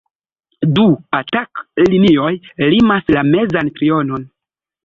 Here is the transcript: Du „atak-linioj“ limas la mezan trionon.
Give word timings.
Du 0.77 0.85
„atak-linioj“ 1.17 2.33
limas 2.73 3.15
la 3.17 3.27
mezan 3.31 3.71
trionon. 3.79 4.27